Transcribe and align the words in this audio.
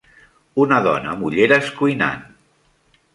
Una 0.63 0.79
dona 0.87 1.11
amb 1.11 1.27
ulleres 1.29 1.69
cuinant. 1.83 2.25